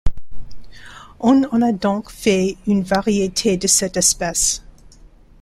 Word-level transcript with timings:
On 1.19 1.43
en 1.51 1.61
a 1.61 1.71
donc 1.73 2.09
fait 2.09 2.57
une 2.65 2.81
variété 2.81 3.55
de 3.55 3.67
cette 3.67 3.97
espèce. 3.97 4.63